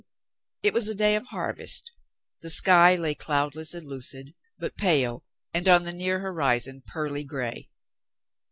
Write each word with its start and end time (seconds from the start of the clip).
It 0.63 0.73
was 0.73 0.89
a 0.89 0.95
day 0.95 1.15
of 1.15 1.27
harvest. 1.27 1.91
The 2.41 2.49
sky 2.49 2.95
lay 2.95 3.13
cloudless 3.13 3.75
and 3.75 3.85
lucid, 3.85 4.33
but 4.57 4.75
pale 4.75 5.23
and 5.53 5.67
on 5.67 5.83
the 5.83 5.93
near 5.93 6.17
horizon 6.21 6.81
pearly 6.87 7.23
gray. 7.23 7.69